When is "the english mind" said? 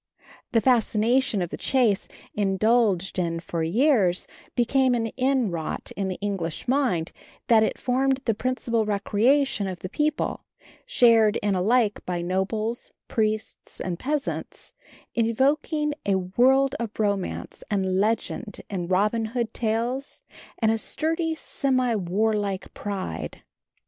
6.07-7.11